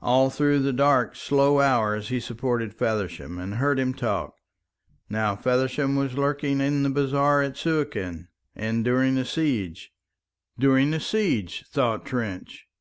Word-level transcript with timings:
All 0.00 0.30
through 0.30 0.60
the 0.60 0.72
dark 0.72 1.16
slow 1.16 1.58
hours 1.60 2.06
he 2.08 2.20
supported 2.20 2.72
Feversham 2.72 3.38
and 3.40 3.54
heard 3.54 3.80
him 3.80 3.92
talk. 3.92 4.36
Now 5.10 5.34
Feversham 5.34 5.96
was 5.96 6.14
lurking 6.14 6.60
in 6.60 6.84
the 6.84 6.90
bazaar 6.90 7.42
at 7.42 7.56
Suakin 7.56 8.28
and 8.54 8.84
during 8.84 9.16
the 9.16 9.24
siege. 9.24 9.90
"During 10.56 10.92
the 10.92 11.00
siege," 11.00 11.64
thought 11.68 12.06
Trench. 12.06 12.68